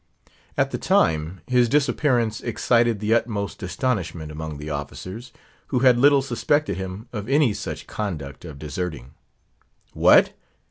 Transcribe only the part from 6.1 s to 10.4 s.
suspected him of any such conduct of deserting. "What?